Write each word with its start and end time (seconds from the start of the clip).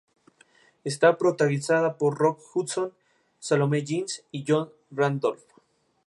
Está 0.83 1.15
protagonizada 1.15 1.99
por 1.99 2.17
Rock 2.17 2.41
Hudson, 2.55 2.91
Salome 3.37 3.85
Jens 3.85 4.23
y 4.31 4.43
John 4.47 4.71
Randolph. 4.89 5.45